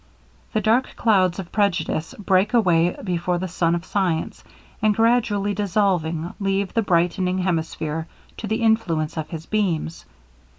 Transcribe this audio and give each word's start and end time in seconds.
The 0.53 0.61
dark 0.61 0.95
clouds 0.95 1.37
of 1.37 1.51
prejudice 1.51 2.15
break 2.17 2.55
away 2.55 2.97
before 3.03 3.37
the 3.37 3.47
sun 3.47 3.75
of 3.75 3.85
science, 3.85 4.43
and 4.81 4.95
gradually 4.95 5.53
dissolving, 5.53 6.33
leave 6.39 6.73
the 6.73 6.81
brightening 6.81 7.37
hemisphere 7.37 8.07
to 8.37 8.47
the 8.47 8.63
influence 8.63 9.15
of 9.15 9.29
his 9.29 9.45
beams. 9.45 10.05